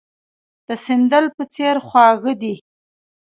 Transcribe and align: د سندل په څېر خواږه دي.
د 0.67 0.69
سندل 0.85 1.25
په 1.35 1.43
څېر 1.53 1.75
خواږه 1.87 2.33
دي. 2.41 2.55